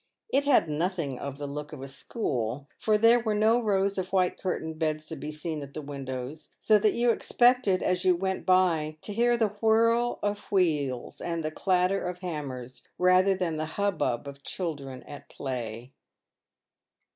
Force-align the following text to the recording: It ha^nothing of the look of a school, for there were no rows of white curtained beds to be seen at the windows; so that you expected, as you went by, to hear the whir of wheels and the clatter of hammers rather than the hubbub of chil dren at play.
It 0.29 0.45
ha^nothing 0.45 1.19
of 1.19 1.37
the 1.37 1.45
look 1.45 1.71
of 1.73 1.83
a 1.83 1.87
school, 1.87 2.67
for 2.79 2.97
there 2.97 3.19
were 3.19 3.35
no 3.35 3.61
rows 3.61 3.99
of 3.99 4.11
white 4.11 4.35
curtained 4.39 4.79
beds 4.79 5.05
to 5.09 5.15
be 5.15 5.31
seen 5.31 5.61
at 5.61 5.75
the 5.75 5.81
windows; 5.83 6.49
so 6.59 6.79
that 6.79 6.93
you 6.95 7.11
expected, 7.11 7.83
as 7.83 8.03
you 8.03 8.15
went 8.15 8.43
by, 8.43 8.97
to 9.03 9.13
hear 9.13 9.37
the 9.37 9.53
whir 9.61 9.93
of 9.95 10.51
wheels 10.51 11.21
and 11.21 11.45
the 11.45 11.51
clatter 11.51 12.01
of 12.03 12.17
hammers 12.17 12.81
rather 12.97 13.35
than 13.35 13.57
the 13.57 13.67
hubbub 13.77 14.27
of 14.27 14.41
chil 14.41 14.73
dren 14.73 15.03
at 15.03 15.29
play. 15.29 15.93